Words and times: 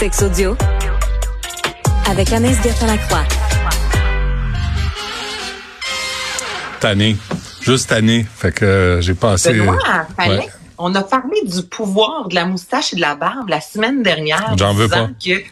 Sex 0.00 0.22
audio 0.22 0.56
avec 2.08 2.32
Anaïs 2.32 2.56
Gertin-Lacroix. 2.62 3.24
Tanné. 6.80 7.16
Juste 7.60 7.90
tanné. 7.90 8.26
Fait 8.36 8.52
que 8.52 8.64
euh, 8.64 9.00
j'ai 9.02 9.14
passé. 9.14 9.52
Benoît, 9.52 9.74
Ouais. 9.74 10.24
fallait- 10.24 10.48
on 10.78 10.94
a 10.94 11.02
parlé 11.02 11.36
du 11.44 11.62
pouvoir 11.62 12.28
de 12.28 12.34
la 12.34 12.46
moustache 12.46 12.92
et 12.94 12.96
de 12.96 13.00
la 13.02 13.14
barbe 13.14 13.48
la 13.50 13.60
semaine 13.60 14.02
dernière. 14.02 14.54
J'en 14.58 14.72
veux 14.74 14.88
pas. 14.88 15.08
que 15.24 15.42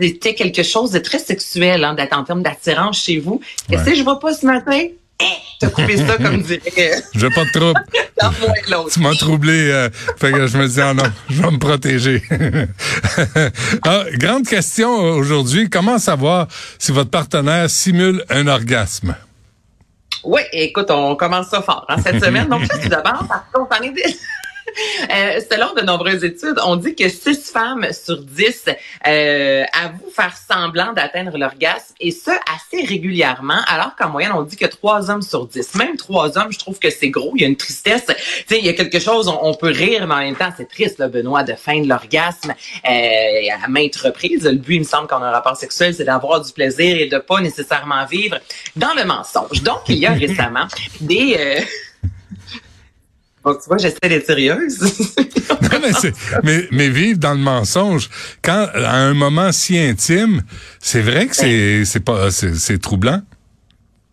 c'était 0.00 0.34
quelque 0.34 0.62
chose 0.62 0.90
de 0.92 0.98
très 1.00 1.18
sexuel 1.18 1.84
hein, 1.84 1.94
d'être 1.94 2.16
en 2.16 2.24
termes 2.24 2.42
d'attirance 2.42 3.02
chez 3.02 3.18
vous. 3.18 3.40
Qu'est-ce 3.68 3.84
que 3.84 3.94
je 3.94 4.02
vois 4.02 4.20
pas 4.20 4.32
ce 4.34 4.46
matin? 4.46 4.80
Eh, 5.20 5.26
T'as 5.60 5.68
coupé 5.68 5.96
ça 5.98 6.16
comme 6.16 6.42
dirait 6.42 6.60
J'ai 7.14 7.30
pas 7.30 7.44
de 7.44 7.50
trouble. 7.52 7.80
et. 7.94 8.90
Tu 8.92 8.98
m'as 9.00 9.14
troublé. 9.14 9.70
euh, 9.70 9.88
fait 10.16 10.32
que 10.32 10.46
je 10.48 10.58
me 10.58 10.66
dis, 10.66 10.80
ah 10.80 10.94
non, 10.94 11.04
je 11.30 11.40
vais 11.42 11.50
me 11.50 11.58
protéger. 11.58 12.22
Ah, 13.84 14.04
grande 14.14 14.46
question 14.46 14.90
aujourd'hui. 14.90 15.68
Comment 15.68 15.98
savoir 15.98 16.48
si 16.78 16.92
votre 16.92 17.10
partenaire 17.10 17.68
simule 17.68 18.24
un 18.30 18.46
orgasme? 18.46 19.14
Oui, 20.24 20.42
écoute, 20.52 20.90
on 20.90 21.16
commence 21.16 21.48
ça 21.48 21.62
fort 21.62 21.84
hein, 21.88 21.96
cette 22.02 22.22
semaine. 22.22 22.48
Donc 22.48 22.68
tout 22.68 22.88
d'abord, 22.88 23.24
parce 23.28 23.42
qu'on 23.52 23.66
s'en 23.66 23.82
est 23.82 24.16
Euh, 25.10 25.40
selon 25.50 25.74
de 25.74 25.82
nombreuses 25.82 26.24
études, 26.24 26.58
on 26.64 26.76
dit 26.76 26.94
que 26.94 27.08
6 27.08 27.50
femmes 27.50 27.86
sur 27.92 28.22
10 28.22 28.66
euh, 29.06 29.64
avouent 29.72 30.10
faire 30.14 30.34
semblant 30.36 30.92
d'atteindre 30.92 31.36
l'orgasme 31.36 31.94
et 32.00 32.10
ça 32.10 32.38
assez 32.54 32.84
régulièrement, 32.84 33.60
alors 33.66 33.96
qu'en 33.96 34.08
moyenne, 34.08 34.32
on 34.34 34.42
dit 34.42 34.56
que 34.56 34.66
3 34.66 35.10
hommes 35.10 35.22
sur 35.22 35.46
10. 35.46 35.74
Même 35.76 35.96
3 35.96 36.38
hommes, 36.38 36.52
je 36.52 36.58
trouve 36.58 36.78
que 36.78 36.90
c'est 36.90 37.10
gros, 37.10 37.32
il 37.36 37.42
y 37.42 37.44
a 37.44 37.48
une 37.48 37.56
tristesse. 37.56 38.06
Tu 38.06 38.14
sais, 38.46 38.58
il 38.58 38.64
y 38.64 38.68
a 38.68 38.72
quelque 38.72 38.98
chose, 38.98 39.28
on, 39.28 39.54
peut 39.54 39.70
rire, 39.70 40.06
mais 40.06 40.14
en 40.14 40.18
même 40.18 40.36
temps, 40.36 40.52
c'est 40.56 40.68
triste, 40.68 40.98
là, 40.98 41.08
Benoît, 41.08 41.42
de 41.42 41.54
feindre 41.54 41.86
l'orgasme 41.86 42.54
euh, 42.88 43.64
à 43.64 43.68
maintes 43.68 43.96
reprises. 43.96 44.44
Le 44.44 44.56
but, 44.56 44.76
il 44.76 44.80
me 44.80 44.84
semble, 44.84 45.08
qu'on 45.08 45.16
a 45.16 45.26
un 45.26 45.30
rapport 45.30 45.56
sexuel, 45.56 45.94
c'est 45.94 46.04
d'avoir 46.04 46.40
du 46.40 46.52
plaisir 46.52 46.96
et 46.96 47.06
de 47.06 47.18
pas 47.18 47.40
nécessairement 47.40 48.04
vivre 48.06 48.38
dans 48.76 48.94
le 48.94 49.04
mensonge. 49.04 49.62
Donc, 49.62 49.82
il 49.88 49.98
y 49.98 50.06
a 50.06 50.12
récemment 50.12 50.66
des... 51.00 51.62
Bon, 53.44 53.54
tu 53.54 53.68
vois, 53.68 53.78
j'essaie 53.78 53.98
d'être 54.08 54.26
sérieuse. 54.26 54.78
Non, 55.62 55.78
mais, 55.80 56.12
mais, 56.42 56.68
mais 56.70 56.88
vivre 56.88 57.18
dans 57.18 57.32
le 57.34 57.40
mensonge, 57.40 58.10
quand 58.42 58.68
à 58.74 58.94
un 58.94 59.14
moment 59.14 59.52
si 59.52 59.78
intime, 59.78 60.42
c'est 60.80 61.00
vrai 61.00 61.26
que 61.26 61.36
c'est 61.36 61.84
c'est 61.84 62.00
pas 62.00 62.30
c'est 62.30 62.80
troublant. 62.80 63.22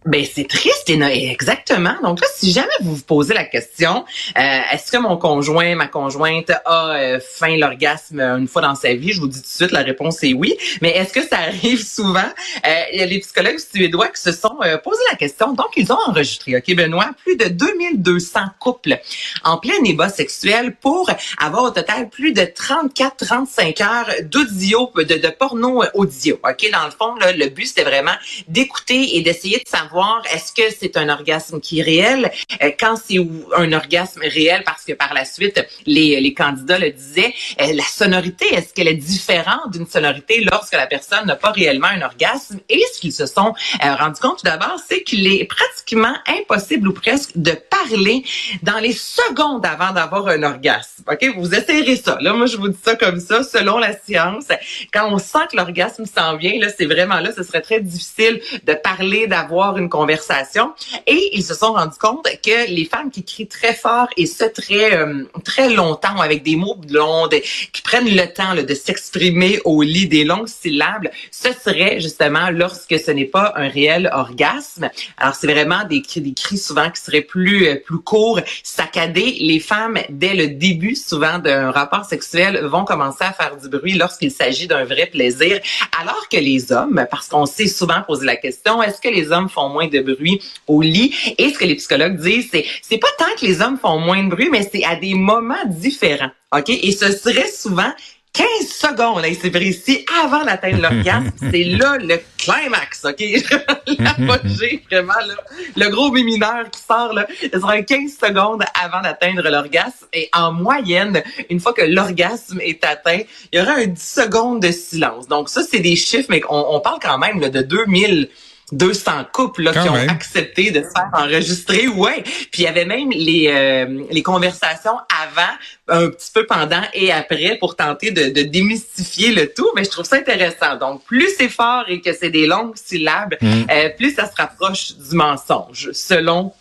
Ben 0.10 0.26
c'est 0.26 0.48
triste 0.48 0.90
et 0.90 1.30
exactement. 1.30 1.94
Donc 2.02 2.20
là, 2.20 2.28
si 2.36 2.52
jamais 2.52 2.68
vous 2.82 2.96
vous 2.96 3.04
posez 3.04 3.36
la 3.36 3.44
question, 3.44 4.06
euh, 4.38 4.60
est-ce 4.72 4.92
que 4.92 4.98
mon 4.98 5.18
conjoint, 5.18 5.76
ma 5.76 5.86
conjointe 5.86 6.52
a 6.66 6.96
euh, 6.96 7.20
faim 7.20 7.58
l'orgasme 7.58 8.20
une 8.20 8.48
fois 8.48 8.64
dans 8.64 8.74
sa 8.74 8.96
vie, 8.96 9.14
je 9.14 9.20
vous 9.20 9.28
dis 9.28 9.40
tout 9.40 9.48
de 9.48 9.54
suite, 9.54 9.72
la 9.72 9.82
réponse 9.82 10.24
est 10.24 10.34
oui. 10.34 10.58
Mais 10.82 10.90
est-ce 10.90 11.14
que 11.14 11.22
ça 11.22 11.38
arrive 11.38 11.86
souvent? 11.86 12.28
Euh, 12.66 12.84
y 12.92 13.02
a 13.02 13.06
les 13.06 13.20
psychologues 13.20 13.60
suédois 13.60 14.08
qui 14.08 14.22
se 14.22 14.32
sont 14.32 14.58
euh, 14.64 14.78
posé 14.78 15.00
la 15.12 15.16
question. 15.16 15.54
Donc 15.54 15.70
ils 15.76 15.92
ont 15.92 16.00
enregistré, 16.08 16.58
ok 16.58 16.76
Benoît, 16.76 17.12
plus 17.23 17.36
de 17.36 17.46
2200 17.46 18.40
couples 18.60 18.98
en 19.44 19.58
plein 19.58 19.84
ébat 19.86 20.10
sexuel 20.10 20.76
pour 20.76 21.12
avoir 21.38 21.66
au 21.66 21.70
total 21.70 22.10
plus 22.10 22.34
de 22.34 22.42
34-35 22.42 23.84
heures 23.84 24.10
d'audio, 24.23 24.92
de, 24.96 25.04
de 25.04 25.30
porno 25.30 25.84
audio. 25.94 26.40
Ok, 26.44 26.68
dans 26.72 26.86
le 26.86 26.92
fond, 26.92 27.14
là, 27.16 27.32
le 27.32 27.50
but 27.50 27.68
c'était 27.68 27.84
vraiment 27.84 28.16
d'écouter 28.48 29.18
et 29.18 29.22
d'essayer 29.22 29.58
de 29.58 29.70
savoir 29.70 29.98
est-ce 30.33 30.53
que 30.53 30.73
c'est 30.78 30.97
un 30.97 31.09
orgasme 31.09 31.59
qui 31.59 31.80
est 31.80 31.83
réel, 31.83 32.31
euh, 32.61 32.72
quand 32.80 32.95
c'est 32.95 33.17
un 33.55 33.73
orgasme 33.73 34.22
réel, 34.22 34.64
parce 34.66 34.83
que 34.86 34.94
par 34.94 35.14
la 35.14 35.25
suite, 35.25 35.66
les, 35.86 36.19
les 36.19 36.33
candidats 36.33 36.80
le 36.80 36.92
disaient, 36.92 37.33
euh, 37.61 37.73
la 37.73 37.83
sonorité, 37.83 38.53
est-ce 38.53 38.73
qu'elle 38.73 38.88
est 38.88 38.94
différente 38.94 39.72
d'une 39.72 39.88
sonorité 39.88 40.42
lorsque 40.42 40.73
la 40.73 40.88
personne 40.88 41.25
n'a 41.25 41.36
pas 41.36 41.52
réellement 41.52 41.88
un 41.88 42.02
orgasme? 42.02 42.59
Et 42.70 42.81
ce 42.94 43.00
qu'ils 43.00 43.14
se 43.14 43.25
sont 43.25 43.53
euh, 43.83 43.95
rendus 43.95 44.20
compte 44.20 44.39
tout 44.39 44.45
d'abord, 44.45 44.77
c'est 44.88 45.03
qu'il 45.03 45.27
est 45.27 45.45
pratiquement 45.45 46.16
impossible 46.27 46.88
ou 46.88 46.93
presque 46.93 47.32
de 47.36 47.52
parler 47.52 48.23
dans 48.64 48.80
les 48.80 48.93
secondes 48.93 49.65
avant 49.65 49.92
d'avoir 49.92 50.27
un 50.27 50.43
orgasme. 50.43 51.04
OK? 51.09 51.33
Vous 51.38 51.54
essayerez 51.54 51.95
ça. 51.95 52.17
Là, 52.21 52.33
moi, 52.33 52.45
je 52.45 52.58
vous 52.58 52.70
dis 52.70 52.80
ça 52.83 52.95
comme 52.95 53.20
ça, 53.20 53.43
selon 53.43 53.77
la 53.77 53.98
science. 53.98 54.45
Quand 54.93 55.11
on 55.11 55.17
sent 55.17 55.48
que 55.52 55.58
l'orgasme 55.58 56.05
s'en 56.05 56.38
vient, 56.38 56.59
là, 56.59 56.67
c'est 56.76 56.86
vraiment 56.86 57.20
là, 57.20 57.32
ce 57.36 57.43
serait 57.43 57.61
très 57.61 57.82
difficile 57.82 58.42
de 58.64 58.73
parler, 58.73 59.27
d'avoir 59.27 59.77
une 59.80 59.90
conversation. 59.90 60.73
Et 61.08 61.32
ils 61.34 61.44
se 61.44 61.54
sont 61.54 61.73
rendus 61.73 61.98
compte 62.00 62.28
que 62.44 62.70
les 62.70 62.86
femmes 62.86 63.10
qui 63.12 63.23
crient 63.23 63.48
très 63.48 63.73
fort 63.73 64.08
et 64.17 64.26
ce 64.26 64.45
très 64.45 64.94
euh, 64.94 65.23
très 65.44 65.70
longtemps 65.70 66.20
avec 66.20 66.44
des 66.44 66.56
mots 66.56 66.78
longs, 66.90 67.30
qui 67.73 67.82
prennent 67.82 68.10
le 68.10 68.26
temps 68.34 68.56
de 68.56 68.73
s'exprimer 68.73 69.60
au 69.66 69.82
lit 69.82 70.08
des 70.08 70.23
longues 70.23 70.48
syllabes, 70.48 71.10
ce 71.32 71.50
serait 71.54 72.00
justement 72.00 72.50
lorsque 72.52 73.00
ce 73.00 73.12
n'est 73.12 73.26
pas 73.26 73.54
un 73.56 73.68
réel 73.68 74.10
orgasme. 74.14 74.89
Alors 75.18 75.36
c'est 75.36 75.48
vraiment 75.48 75.84
des 75.89 76.02
des 76.18 76.34
cris 76.34 76.58
souvent 76.58 76.89
qui 76.89 77.02
seraient 77.02 77.22
plus 77.22 77.68
euh, 77.68 77.76
plus 77.76 78.00
courts, 78.00 78.42
saccadés. 78.64 79.38
Les 79.39 79.60
femmes 79.60 80.00
dès 80.10 80.34
le 80.34 80.48
début 80.48 80.95
souvent 80.95 81.39
d'un 81.39 81.72
rapport 81.72 82.06
sexuel 82.06 82.66
vont 82.66 82.86
commencer 82.86 83.23
à 83.23 83.34
faire 83.34 83.58
du 83.58 83.70
bruit 83.70 83.94
lorsqu'il 83.94 84.32
s'agit 84.32 84.68
d'un 84.68 84.86
vrai 84.86 85.06
plaisir, 85.06 85.60
alors 86.00 86.28
que 86.30 86.38
les 86.38 86.72
hommes, 86.72 87.06
parce 87.10 87.28
qu'on 87.28 87.45
s'est 87.45 87.68
souvent 87.68 88.02
posé 88.02 88.26
la 88.26 88.36
question, 88.36 88.82
est-ce 88.82 89.02
que 89.02 89.10
les 89.10 89.32
hommes 89.32 89.50
font 89.50 89.69
moins 89.70 89.88
de 89.88 90.00
bruit 90.00 90.42
au 90.68 90.82
lit 90.82 91.16
Et 91.38 91.50
ce 91.50 91.60
que 91.60 91.66
les 91.66 91.76
psychologues 91.76 92.18
disent, 92.18 92.50
c'est 92.52 92.66
c'est 92.82 92.98
pas 92.98 93.08
tant 93.18 93.34
que 93.40 93.46
les 93.46 93.62
hommes 93.62 93.78
font 93.78 94.00
moins 94.00 94.24
de 94.24 94.30
bruit, 94.30 94.50
mais 94.52 94.68
c'est 94.70 94.84
à 94.84 94.96
des 94.96 95.14
moments 95.14 95.66
différents. 95.66 96.32
OK? 96.56 96.70
Et 96.70 96.92
ce 96.92 97.12
serait 97.12 97.48
souvent 97.48 97.92
15 98.34 98.46
secondes, 98.68 99.22
là, 99.24 99.28
c'est 99.40 99.50
précis, 99.50 100.06
avant 100.24 100.46
d'atteindre 100.46 100.82
l'orgasme, 100.84 101.32
c'est 101.52 101.64
là 101.64 101.98
le 101.98 102.20
climax, 102.38 103.04
OK? 103.04 103.20
L'apogée, 104.00 104.84
vraiment, 104.90 105.14
là. 105.14 105.34
Le 105.76 105.90
gros 105.90 106.12
mineur 106.12 106.70
qui 106.72 106.80
sort, 106.80 107.14
là, 107.14 107.28
ce 107.42 107.60
sera 107.60 107.82
15 107.82 108.18
secondes 108.18 108.64
avant 108.82 109.02
d'atteindre 109.02 109.42
l'orgasme. 109.50 110.06
Et 110.14 110.30
en 110.34 110.52
moyenne, 110.52 111.24
une 111.50 111.60
fois 111.60 111.74
que 111.74 111.82
l'orgasme 111.82 112.62
est 112.62 112.84
atteint, 112.86 113.22
il 113.52 113.60
y 113.60 113.62
aura 113.62 113.74
un 113.74 113.88
10 113.88 114.02
secondes 114.02 114.62
de 114.62 114.72
silence. 114.72 115.28
Donc 115.28 115.50
ça, 115.50 115.64
c'est 115.64 115.80
des 115.80 115.96
chiffres, 115.96 116.28
mais 116.30 116.42
on, 116.50 116.76
on 116.76 116.80
parle 116.80 117.00
quand 117.02 117.18
même 117.18 117.40
là, 117.40 117.50
de 117.50 117.62
2000 117.62 118.30
200 118.72 119.12
couples 119.34 119.64
là, 119.64 119.72
Quand 119.74 119.84
qui 119.84 119.90
ont 119.90 119.94
même. 119.94 120.10
accepté 120.10 120.72
de 120.72 120.80
se 120.84 120.90
faire 120.90 121.10
enregistrer. 121.14 121.88
Ouais. 121.88 122.22
Puis 122.24 122.60
il 122.60 122.64
y 122.64 122.68
avait 122.68 122.86
même 122.86 123.10
les, 123.12 123.48
euh, 123.48 124.04
les 124.12 124.22
conversations 124.24 124.98
avant, 125.24 125.52
un 125.88 126.10
petit 126.10 126.30
peu 126.34 126.46
pendant 126.46 126.82
et 126.94 127.12
après 127.12 127.58
pour 127.60 127.76
tenter 127.76 128.12
de, 128.12 128.30
de 128.30 128.44
démystifier 128.44 129.31
le 129.31 129.48
tout. 129.54 129.69
Mais 129.75 129.84
je 129.84 129.90
trouve 129.90 130.06
ça 130.06 130.18
intéressant. 130.18 130.75
Donc, 130.80 131.04
plus 131.06 131.30
c'est 131.38 131.50
fort 131.50 131.86
et 131.88 132.00
que 132.02 132.12
c'est 132.13 132.30
des 132.30 132.46
longues 132.48 132.75
syllabes, 132.75 133.36
Mm. 133.42 133.63
euh, 133.72 133.90
plus 133.98 134.13
ça 134.16 134.30
se 134.30 134.36
rapproche 134.36 134.94
du 134.98 135.16
mensonge, 135.16 135.90
selon 135.94 136.51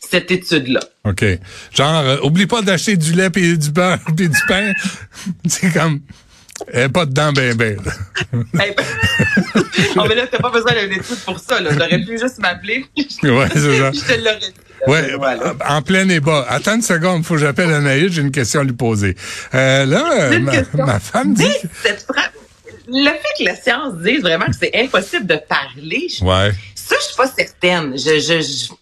cette 0.00 0.30
étude-là. 0.30 0.80
OK. 1.04 1.24
Genre, 1.72 1.96
euh, 2.04 2.16
oublie 2.22 2.46
pas 2.46 2.60
d'acheter 2.60 2.96
du 2.96 3.12
lait 3.14 3.30
et 3.36 3.56
du 3.56 3.70
beurre 3.70 3.98
et 4.08 4.28
du 4.28 4.38
pain. 4.48 4.72
c'est 5.48 5.72
comme, 5.72 6.00
elle 6.72 6.82
est 6.84 6.88
pas 6.88 7.06
dedans 7.06 7.32
ben 7.32 7.54
ben. 7.56 7.76
Hey, 8.60 8.74
ben- 8.76 8.84
oh, 9.96 10.04
mais 10.08 10.14
là, 10.14 10.26
t'as 10.30 10.38
pas 10.38 10.50
besoin 10.50 10.72
d'une 10.72 10.92
étude 10.92 11.18
pour 11.24 11.38
ça. 11.38 11.60
Là. 11.60 11.70
J'aurais 11.72 11.98
pu 12.04 12.18
juste 12.18 12.38
m'appeler. 12.38 12.86
Ouais, 13.22 13.48
c'est 13.52 13.78
ça. 13.78 13.90
Je 13.92 14.00
te 14.00 14.18
l'aurais 14.20 14.38
dit. 14.38 14.54
Ouais, 14.86 15.14
Voilà. 15.16 15.54
en 15.68 15.82
plein 15.82 16.08
ébat. 16.08 16.44
Attends 16.48 16.74
une 16.76 16.82
seconde, 16.82 17.24
faut 17.24 17.34
que 17.34 17.40
j'appelle 17.40 17.72
Anaïs, 17.72 18.12
j'ai 18.12 18.20
une 18.22 18.30
question 18.32 18.60
à 18.60 18.64
lui 18.64 18.72
poser. 18.74 19.16
Euh, 19.54 19.86
là, 19.86 20.38
ma, 20.74 21.00
femme 21.00 21.32
dit... 21.34 21.44
Dis, 21.44 21.68
cette 21.82 22.02
fra- 22.02 22.28
Le 22.88 23.04
fait 23.10 23.38
que 23.38 23.44
la 23.44 23.56
science 23.56 23.94
dise 24.02 24.20
vraiment 24.20 24.44
que 24.46 24.54
c'est 24.60 24.72
impossible 24.76 25.26
de 25.26 25.36
parler, 25.48 26.06
je- 26.10 26.22
Ouais. 26.24 26.52
ça, 26.74 26.96
je 27.00 27.04
suis 27.06 27.16
pas 27.16 27.28
certaine. 27.28 27.96
Je, 27.96 28.20
je, 28.20 28.42
je, 28.42 28.74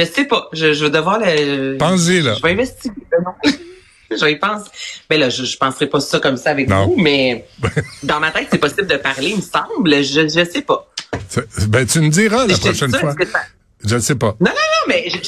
je 0.00 0.04
sais 0.04 0.24
pas. 0.24 0.48
Je, 0.52 0.72
je 0.72 0.84
vais 0.86 0.90
devoir 0.90 1.20
le. 1.20 1.76
Pensez, 1.78 2.20
là. 2.20 2.34
Je 2.36 2.42
vais 2.42 2.52
investiguer. 2.52 2.94
Je 4.10 4.36
penser. 4.36 4.70
Ben 5.08 5.20
là, 5.20 5.28
je, 5.30 5.44
je 5.44 5.56
penserai 5.56 5.86
pas 5.86 6.00
ça 6.00 6.18
comme 6.20 6.36
ça 6.36 6.50
avec 6.50 6.68
Non. 6.68 6.86
vous, 6.86 6.96
mais 6.96 7.46
dans 8.02 8.20
ma 8.20 8.30
tête, 8.30 8.48
c'est 8.50 8.58
possible 8.58 8.86
de 8.86 8.96
parler, 8.96 9.30
il 9.30 9.36
me 9.36 9.42
semble. 9.42 9.94
Je, 10.02 10.28
je 10.28 10.50
sais 10.50 10.62
pas. 10.62 10.86
Ben, 11.68 11.86
tu 11.86 12.00
me 12.00 12.08
diras 12.08 12.46
la 12.46 12.56
prochaine 12.56 12.90
ça, 12.90 12.98
fois. 12.98 13.14
Je 13.84 13.94
ne 13.94 14.00
sais 14.00 14.14
pas. 14.16 14.34
Non, 14.40 14.46
non, 14.46 14.52
non, 14.52 14.88
mais 14.88 15.08
je, 15.08 15.18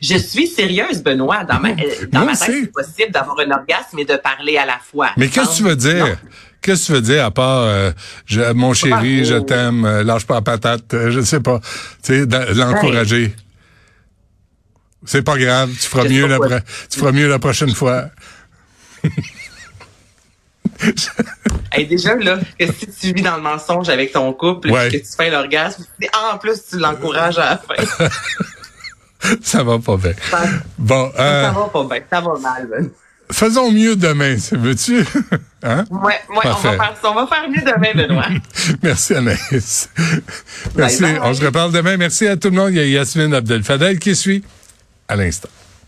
je- 0.00 0.18
suis 0.18 0.46
sérieuse, 0.46 1.02
Benoît. 1.02 1.44
Dans 1.44 1.58
ma, 1.58 1.70
dans 2.12 2.24
ma 2.24 2.36
tête, 2.36 2.54
c'est 2.60 2.72
possible 2.72 3.10
d'avoir 3.10 3.38
un 3.40 3.50
orgasme 3.50 3.98
et 3.98 4.04
de 4.04 4.16
parler 4.16 4.56
à 4.58 4.64
la 4.66 4.78
fois. 4.78 5.10
Mais 5.16 5.28
qu'est-ce 5.28 5.50
que 5.50 5.56
tu 5.56 5.62
veux 5.64 5.76
dire? 5.76 6.06
Non. 6.06 6.14
Qu'est-ce 6.62 6.82
que 6.82 6.86
tu 6.86 6.92
veux 6.92 7.00
dire 7.00 7.24
à 7.24 7.30
part 7.30 7.62
euh, 7.64 7.90
je, 8.26 8.52
mon 8.52 8.74
chéri, 8.74 9.24
je 9.24 9.36
t'aime, 9.36 9.84
euh, 9.84 10.02
lâche 10.04 10.26
pas 10.26 10.34
la 10.34 10.42
patate, 10.42 10.94
euh, 10.94 11.10
je 11.10 11.20
sais 11.20 11.40
pas. 11.40 11.60
Tu 12.02 12.24
sais, 12.24 12.54
l'encourager. 12.54 13.34
C'est 15.06 15.22
pas 15.22 15.38
grave, 15.38 15.70
tu 15.70 15.88
feras 15.88 16.04
mieux 16.08 16.26
la 16.26 16.36
quoi. 16.36 16.48
pro- 16.48 16.58
tu 16.90 16.98
feras 16.98 17.12
mieux 17.12 17.28
la 17.28 17.38
prochaine 17.38 17.74
fois. 17.74 18.06
Hey, 21.72 21.86
déjà, 21.86 22.14
là, 22.16 22.38
que 22.58 22.66
si 22.66 22.86
tu 23.00 23.12
vis 23.12 23.22
dans 23.22 23.36
le 23.36 23.42
mensonge 23.42 23.88
avec 23.88 24.12
ton 24.12 24.32
couple, 24.32 24.70
Ouais. 24.70 24.90
que 24.90 24.96
tu 24.98 25.04
fais 25.16 25.30
l'orgasme, 25.30 25.84
en 26.32 26.38
plus, 26.38 26.58
tu 26.70 26.78
l'encourages 26.78 27.38
à 27.38 27.50
la 27.50 27.58
fin. 27.58 28.08
Ça 29.42 29.62
va 29.62 29.78
pas 29.78 29.96
bien. 29.96 30.12
Ça, 30.30 30.42
Bon, 30.78 31.10
euh, 31.18 31.44
ça 31.44 31.50
va 31.52 31.64
pas 31.68 31.84
bien. 31.84 32.00
Ça 32.10 32.20
va 32.20 32.38
mal, 32.38 32.68
Ben. 32.70 32.90
faisons 33.32 33.72
mieux 33.72 33.96
demain, 33.96 34.36
veux-tu? 34.52 35.04
Hein? 35.62 35.84
Ouais, 35.90 36.20
ouais 36.28 36.36
on, 36.44 36.50
va 36.50 36.54
faire, 36.56 36.94
on 37.02 37.14
va 37.14 37.26
faire 37.26 37.48
mieux 37.48 37.60
demain, 37.62 37.92
Benoît. 38.06 38.28
Merci, 38.82 39.14
Anaïs. 39.14 39.90
Merci. 40.76 41.02
On 41.22 41.34
se 41.34 41.44
reparle 41.44 41.72
demain. 41.72 41.96
Merci 41.96 42.28
à 42.28 42.36
tout 42.36 42.50
le 42.50 42.54
monde. 42.56 42.70
Il 42.70 42.76
y 42.76 42.80
a 42.80 42.86
Yasmine 42.86 43.34
Abdel-Fadel 43.34 43.98
qui 43.98 44.14
suit 44.14 44.44
à 45.08 45.16
l'instant. 45.16 45.48